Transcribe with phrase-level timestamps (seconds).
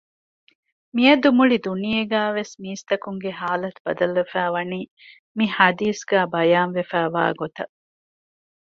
[0.95, 4.79] މިއަދު މުޅި ދުނިޔޭގައިވެސް މީސްތަކުންގެ ޙާލަތު ބަދަލުވެފައިވަނީ
[5.37, 7.73] މި ޙަދީޘުގައި ބަޔާން ވެފައިވާ ގޮތަށް